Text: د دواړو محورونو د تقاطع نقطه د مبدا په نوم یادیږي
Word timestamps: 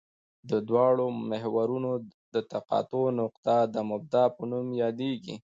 د 0.49 0.51
دواړو 0.69 1.05
محورونو 1.29 1.91
د 2.33 2.35
تقاطع 2.51 3.05
نقطه 3.19 3.55
د 3.73 3.75
مبدا 3.89 4.23
په 4.35 4.41
نوم 4.51 4.67
یادیږي 4.83 5.35